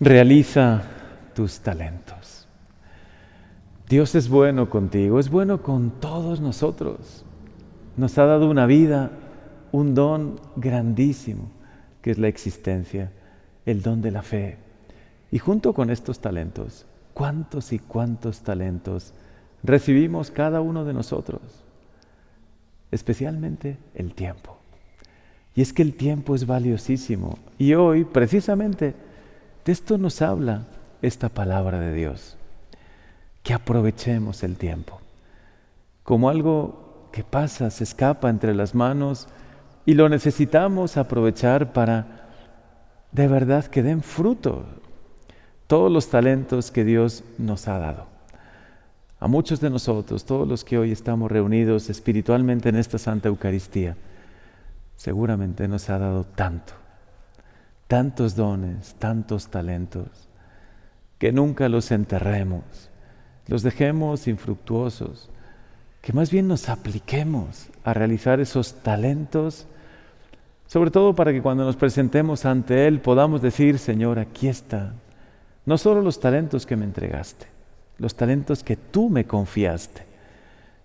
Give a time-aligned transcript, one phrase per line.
[0.00, 0.82] realiza
[1.34, 2.46] tus talentos.
[3.88, 7.24] Dios es bueno contigo, es bueno con todos nosotros.
[7.96, 9.12] Nos ha dado una vida,
[9.72, 11.50] un don grandísimo,
[12.02, 13.12] que es la existencia,
[13.64, 14.58] el don de la fe.
[15.30, 19.14] Y junto con estos talentos, ¿cuántos y cuántos talentos
[19.62, 21.40] recibimos cada uno de nosotros?
[22.90, 24.58] Especialmente el tiempo.
[25.54, 27.38] Y es que el tiempo es valiosísimo.
[27.56, 28.94] Y hoy, precisamente,
[29.66, 30.62] de esto nos habla
[31.02, 32.36] esta palabra de Dios.
[33.42, 35.00] Que aprovechemos el tiempo.
[36.04, 39.28] Como algo que pasa, se escapa entre las manos
[39.84, 42.28] y lo necesitamos aprovechar para
[43.10, 44.64] de verdad que den fruto
[45.66, 48.06] todos los talentos que Dios nos ha dado.
[49.18, 53.96] A muchos de nosotros, todos los que hoy estamos reunidos espiritualmente en esta Santa Eucaristía,
[54.96, 56.74] seguramente nos ha dado tanto,
[57.88, 60.28] tantos dones, tantos talentos,
[61.18, 62.62] que nunca los enterremos,
[63.46, 65.30] los dejemos infructuosos,
[66.02, 69.66] que más bien nos apliquemos a realizar esos talentos,
[70.66, 74.92] sobre todo para que cuando nos presentemos ante Él podamos decir, Señor, aquí está,
[75.64, 77.46] no solo los talentos que me entregaste,
[77.98, 80.04] los talentos que tú me confiaste,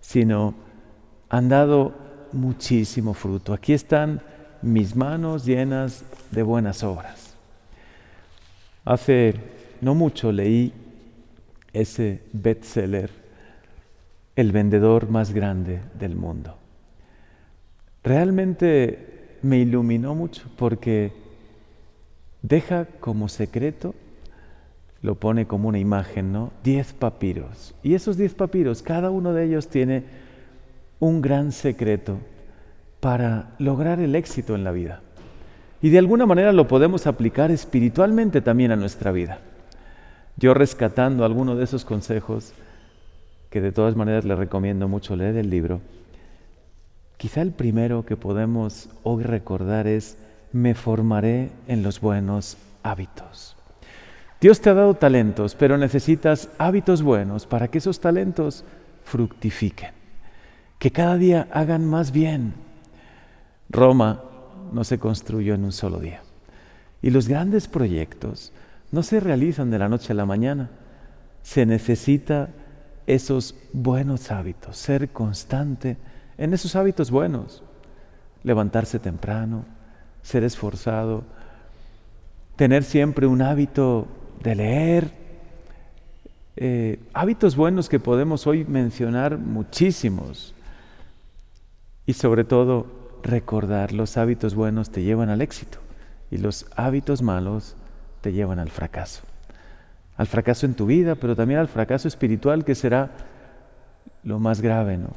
[0.00, 0.54] sino
[1.28, 1.94] han dado
[2.32, 3.52] muchísimo fruto.
[3.52, 4.22] Aquí están
[4.62, 7.34] mis manos llenas de buenas obras.
[8.84, 9.34] Hace
[9.80, 10.72] no mucho leí
[11.72, 13.10] ese bestseller,
[14.36, 16.56] El vendedor más grande del mundo.
[18.02, 21.12] Realmente me iluminó mucho porque
[22.40, 23.94] deja como secreto,
[25.02, 26.52] lo pone como una imagen, ¿no?
[26.62, 27.74] Diez papiros.
[27.82, 30.04] Y esos diez papiros, cada uno de ellos tiene
[31.00, 32.18] un gran secreto
[33.00, 35.00] para lograr el éxito en la vida.
[35.82, 39.38] Y de alguna manera lo podemos aplicar espiritualmente también a nuestra vida.
[40.36, 42.52] Yo rescatando alguno de esos consejos,
[43.50, 45.80] que de todas maneras le recomiendo mucho leer el libro,
[47.16, 50.18] quizá el primero que podemos hoy recordar es,
[50.52, 53.56] me formaré en los buenos hábitos.
[54.40, 58.64] Dios te ha dado talentos, pero necesitas hábitos buenos para que esos talentos
[59.04, 60.00] fructifiquen
[60.80, 62.54] que cada día hagan más bien.
[63.70, 64.22] Roma
[64.72, 66.22] no se construyó en un solo día.
[67.02, 68.52] Y los grandes proyectos
[68.90, 70.70] no se realizan de la noche a la mañana.
[71.42, 72.50] Se necesita
[73.06, 75.96] esos buenos hábitos, ser constante
[76.36, 77.62] en esos hábitos buenos.
[78.42, 79.64] Levantarse temprano,
[80.22, 81.24] ser esforzado,
[82.56, 84.06] tener siempre un hábito
[84.42, 85.12] de leer,
[86.56, 90.54] eh, hábitos buenos que podemos hoy mencionar muchísimos.
[92.06, 95.78] Y sobre todo, recordar los hábitos buenos te llevan al éxito
[96.30, 97.76] y los hábitos malos
[98.20, 99.22] te llevan al fracaso.
[100.16, 103.10] Al fracaso en tu vida, pero también al fracaso espiritual que será
[104.22, 105.10] lo más grave, ¿no?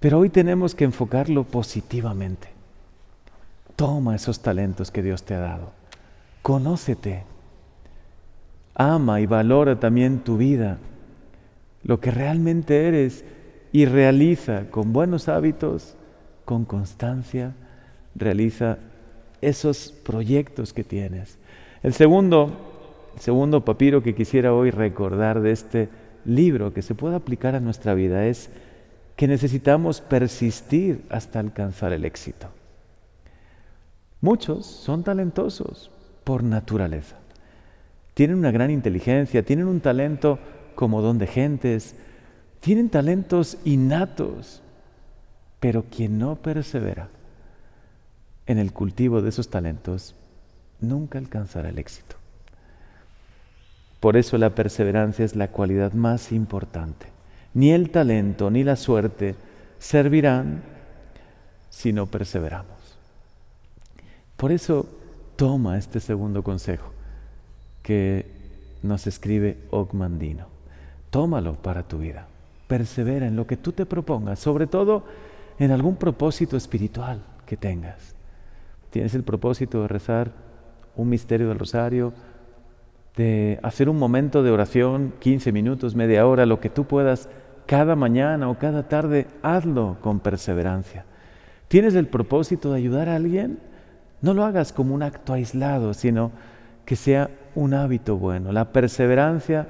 [0.00, 2.48] Pero hoy tenemos que enfocarlo positivamente.
[3.76, 5.72] Toma esos talentos que Dios te ha dado.
[6.42, 7.24] Conócete.
[8.74, 10.78] Ama y valora también tu vida,
[11.84, 13.24] lo que realmente eres
[13.70, 15.94] y realiza con buenos hábitos,
[16.44, 17.54] con constancia,
[18.14, 18.78] realiza
[19.40, 21.38] esos proyectos que tienes.
[21.82, 22.50] El segundo,
[23.18, 25.88] segundo papiro que quisiera hoy recordar de este
[26.24, 28.50] libro que se puede aplicar a nuestra vida es
[29.16, 32.48] que necesitamos persistir hasta alcanzar el éxito.
[34.20, 35.90] Muchos son talentosos
[36.24, 37.16] por naturaleza.
[38.14, 40.38] Tienen una gran inteligencia, tienen un talento
[40.74, 41.96] como don de gentes,
[42.60, 44.62] tienen talentos innatos,
[45.62, 47.08] pero quien no persevera
[48.46, 50.16] en el cultivo de esos talentos
[50.80, 52.16] nunca alcanzará el éxito.
[54.00, 57.06] Por eso la perseverancia es la cualidad más importante.
[57.54, 59.36] Ni el talento ni la suerte
[59.78, 60.64] servirán
[61.70, 62.98] si no perseveramos.
[64.36, 64.88] Por eso
[65.36, 66.90] toma este segundo consejo
[67.84, 68.26] que
[68.82, 70.46] nos escribe Ogmandino.
[71.10, 72.26] Tómalo para tu vida
[72.72, 75.04] persevera en lo que tú te propongas, sobre todo
[75.58, 78.14] en algún propósito espiritual que tengas.
[78.90, 80.32] Tienes el propósito de rezar
[80.96, 82.12] un misterio del rosario,
[83.16, 87.28] de hacer un momento de oración, 15 minutos, media hora, lo que tú puedas,
[87.66, 91.04] cada mañana o cada tarde, hazlo con perseverancia.
[91.68, 93.58] ¿Tienes el propósito de ayudar a alguien?
[94.20, 96.32] No lo hagas como un acto aislado, sino
[96.84, 98.52] que sea un hábito bueno.
[98.52, 99.68] La perseverancia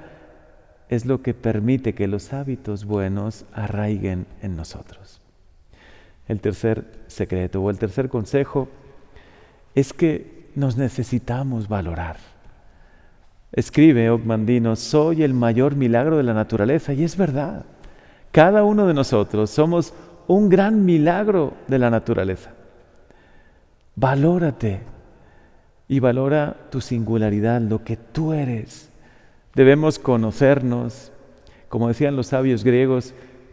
[0.88, 5.21] es lo que permite que los hábitos buenos arraiguen en nosotros.
[6.28, 8.68] El tercer secreto o el tercer consejo
[9.74, 12.16] es que nos necesitamos valorar.
[13.52, 17.64] Escribe Ogmandino, soy el mayor milagro de la naturaleza y es verdad.
[18.30, 19.92] Cada uno de nosotros somos
[20.26, 22.52] un gran milagro de la naturaleza.
[23.94, 24.80] Valórate
[25.86, 28.88] y valora tu singularidad, lo que tú eres.
[29.54, 31.12] Debemos conocernos,
[31.68, 33.12] como decían los sabios griegos,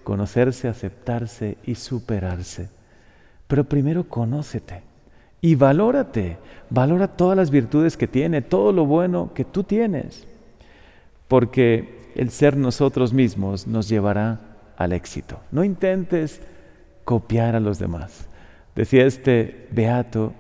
[0.10, 2.68] conocerse, aceptarse y superarse.
[3.48, 4.82] Pero primero conócete
[5.40, 6.40] y valórate,
[6.72, 10.26] valora todas las virtudes que tiene, todo lo bueno que tú tienes,
[11.28, 14.40] porque el ser nosotros mismos nos llevará
[14.78, 15.42] al éxito.
[15.52, 16.42] No intentes
[17.06, 18.28] copiar a los demás.
[18.76, 20.34] Decía este beato,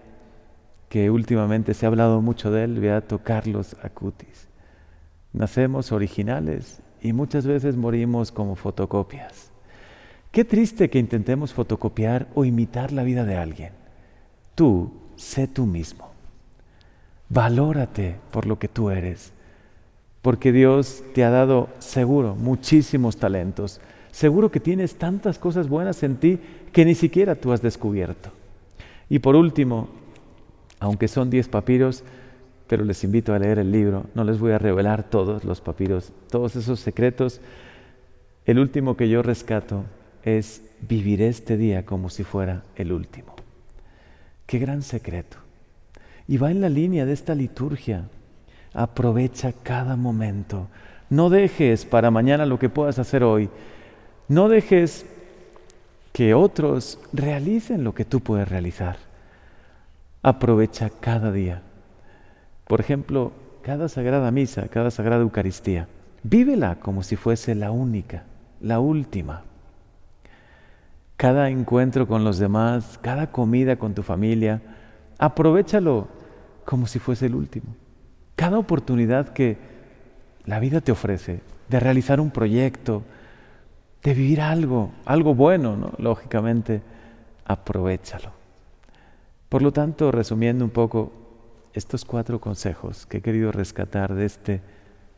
[0.89, 4.47] que últimamente se ha hablado mucho de él, beato Carlos Acutis.
[5.31, 9.48] Nacemos originales y muchas veces morimos como fotocopias.
[10.31, 13.73] Qué triste que intentemos fotocopiar o imitar la vida de alguien.
[14.53, 16.11] Tú, sé tú mismo.
[17.29, 19.31] Valórate por lo que tú eres,
[20.21, 23.81] porque Dios te ha dado seguro muchísimos talentos.
[24.11, 26.39] Seguro que tienes tantas cosas buenas en ti
[26.71, 28.31] que ni siquiera tú has descubierto.
[29.09, 29.89] Y por último,
[30.79, 32.03] aunque son diez papiros,
[32.67, 36.11] pero les invito a leer el libro, no les voy a revelar todos los papiros,
[36.29, 37.41] todos esos secretos.
[38.45, 39.83] El último que yo rescato
[40.37, 43.35] es vivir este día como si fuera el último.
[44.45, 45.37] Qué gran secreto.
[46.27, 48.07] Y va en la línea de esta liturgia.
[48.73, 50.67] Aprovecha cada momento.
[51.09, 53.49] No dejes para mañana lo que puedas hacer hoy.
[54.27, 55.05] No dejes
[56.13, 58.97] que otros realicen lo que tú puedes realizar.
[60.21, 61.61] Aprovecha cada día.
[62.67, 63.31] Por ejemplo,
[63.63, 65.87] cada sagrada misa, cada sagrada Eucaristía.
[66.21, 68.23] Vívela como si fuese la única,
[68.61, 69.43] la última
[71.19, 74.61] cada encuentro con los demás, cada comida con tu familia,
[75.17, 76.07] aprovechalo
[76.63, 77.75] como si fuese el último.
[78.37, 79.57] Cada oportunidad que
[80.45, 83.03] la vida te ofrece de realizar un proyecto,
[84.01, 86.83] de vivir algo, algo bueno, lógicamente,
[87.43, 88.31] aprovechalo.
[89.49, 91.11] Por lo tanto, resumiendo un poco
[91.73, 94.61] estos cuatro consejos que he querido rescatar de este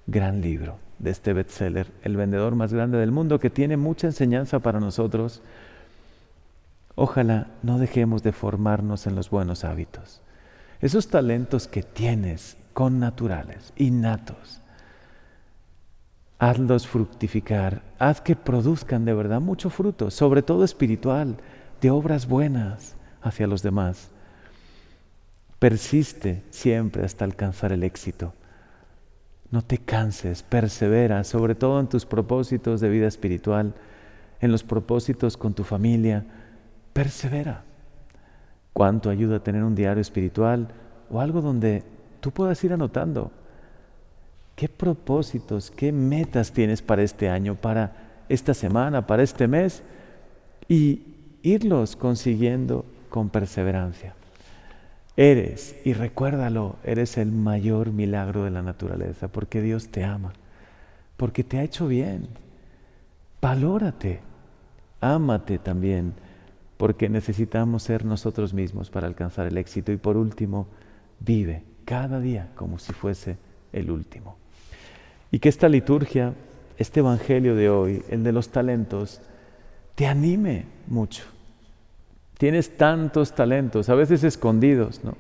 [0.08, 4.58] gran libro, de este bestseller, El vendedor más grande del mundo, que tiene mucha enseñanza
[4.58, 5.44] para nosotros,
[6.96, 10.22] Ojalá no dejemos de formarnos en los buenos hábitos.
[10.82, 14.62] Esos talentos que tienes con naturales, innatos,
[16.40, 21.38] hazlos fructificar, haz que produzcan de verdad mucho fruto, sobre todo espiritual,
[21.82, 24.10] de obras buenas hacia los demás.
[25.60, 28.34] Persiste siempre hasta alcanzar el éxito.
[29.52, 33.76] No te canses, persevera, sobre todo en tus propósitos de vida espiritual,
[34.40, 36.26] en los propósitos con tu familia,
[36.94, 37.64] persevera.
[38.74, 40.70] ¿Cuánto ayuda a tener un diario espiritual
[41.10, 41.84] o algo donde
[42.20, 43.32] tú puedas ir anotando
[44.56, 49.84] qué propósitos, qué metas tienes para este año, para esta semana, para este mes
[50.68, 51.02] y
[51.42, 54.16] irlos consiguiendo con perseverancia?
[55.18, 60.32] Eres, y recuérdalo, eres el mayor milagro de la naturaleza porque Dios te ama,
[61.18, 62.30] porque te ha hecho bien.
[63.42, 64.22] Valórate,
[65.02, 66.14] ámate también
[66.82, 69.92] porque necesitamos ser nosotros mismos para alcanzar el éxito.
[69.92, 70.66] Y por último,
[71.20, 73.38] vive cada día como si fuese
[73.72, 74.36] el último.
[75.30, 76.34] Y que esta liturgia,
[76.80, 79.22] este Evangelio de hoy, el de los talentos,
[79.94, 81.24] te anime mucho.
[82.40, 85.16] Tienes tantos talentos, a veces escondidos, ¿no?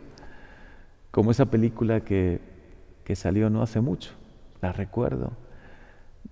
[1.12, 2.40] Como esa película que,
[3.04, 4.14] que salió no hace mucho,
[4.64, 5.34] la recuerdo,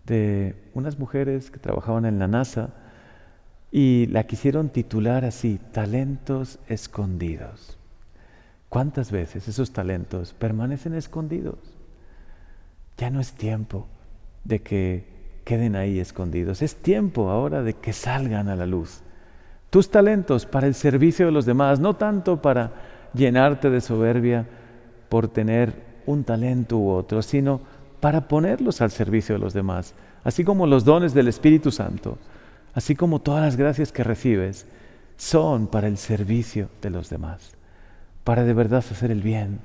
[0.07, 2.73] de unas mujeres que trabajaban en la NASA
[3.71, 7.77] y la quisieron titular así, talentos escondidos.
[8.67, 11.57] ¿Cuántas veces esos talentos permanecen escondidos?
[12.97, 13.87] Ya no es tiempo
[14.43, 15.05] de que
[15.43, 19.01] queden ahí escondidos, es tiempo ahora de que salgan a la luz.
[19.69, 22.71] Tus talentos para el servicio de los demás, no tanto para
[23.13, 24.45] llenarte de soberbia
[25.09, 25.73] por tener
[26.05, 27.61] un talento u otro, sino
[27.99, 32.17] para ponerlos al servicio de los demás, así como los dones del Espíritu Santo
[32.73, 34.65] así como todas las gracias que recibes,
[35.17, 37.51] son para el servicio de los demás,
[38.23, 39.59] para de verdad hacer el bien,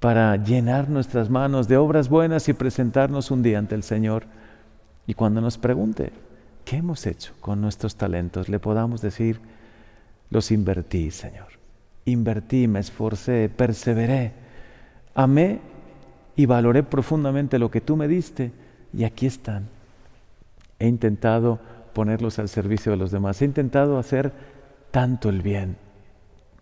[0.00, 4.24] para llenar nuestras manos de obras buenas y presentarnos un día ante el Señor.
[5.06, 6.12] Y cuando nos pregunte,
[6.64, 8.48] ¿qué hemos hecho con nuestros talentos?
[8.48, 9.40] Le podamos decir,
[10.30, 11.48] los invertí, Señor.
[12.06, 14.32] Invertí, me esforcé, perseveré,
[15.14, 15.60] amé
[16.34, 18.52] y valoré profundamente lo que tú me diste
[18.94, 19.68] y aquí están.
[20.78, 21.58] He intentado
[21.92, 23.40] ponerlos al servicio de los demás.
[23.42, 24.32] He intentado hacer
[24.90, 25.76] tanto el bien.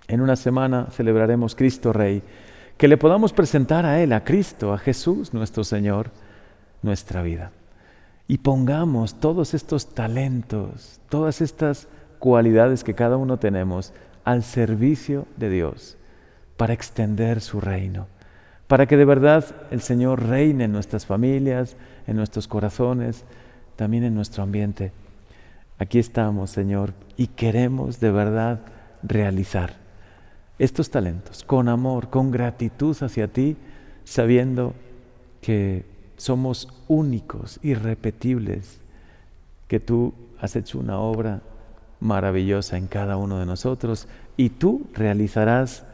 [0.07, 2.23] En una semana celebraremos Cristo Rey,
[2.77, 6.11] que le podamos presentar a Él, a Cristo, a Jesús, nuestro Señor,
[6.83, 7.51] nuestra vida.
[8.27, 13.93] Y pongamos todos estos talentos, todas estas cualidades que cada uno tenemos
[14.25, 15.97] al servicio de Dios
[16.57, 18.07] para extender su reino,
[18.67, 23.25] para que de verdad el Señor reine en nuestras familias, en nuestros corazones,
[23.77, 24.93] también en nuestro ambiente.
[25.79, 28.61] Aquí estamos, Señor, y queremos de verdad
[29.03, 29.75] realizar
[30.59, 33.57] estos talentos con amor, con gratitud hacia ti,
[34.05, 34.75] sabiendo
[35.41, 35.85] que
[36.17, 38.81] somos únicos, irrepetibles,
[39.69, 41.43] que tú has hecho una obra
[42.01, 45.85] maravillosa en cada uno de nosotros y tú realizarás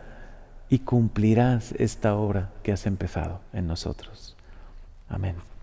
[0.68, 4.36] y cumplirás esta obra que has empezado en nosotros.
[5.08, 5.53] Amén.